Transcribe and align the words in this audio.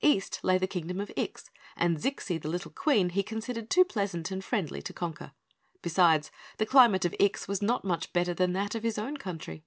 East 0.00 0.40
lay 0.42 0.56
the 0.56 0.66
Kingdom 0.66 0.98
of 0.98 1.12
Ix, 1.14 1.50
and 1.76 1.98
Zixie 1.98 2.40
the 2.40 2.48
little 2.48 2.70
Queen 2.70 3.10
he 3.10 3.22
considered 3.22 3.68
too 3.68 3.84
pleasant 3.84 4.30
and 4.30 4.42
friendly 4.42 4.80
to 4.80 4.94
conquer. 4.94 5.32
Besides, 5.82 6.30
the 6.56 6.64
climate 6.64 7.04
of 7.04 7.14
Ix 7.20 7.46
was 7.46 7.60
not 7.60 7.84
much 7.84 8.10
better 8.14 8.32
than 8.32 8.54
that 8.54 8.74
of 8.74 8.82
his 8.82 8.96
own 8.96 9.18
country. 9.18 9.62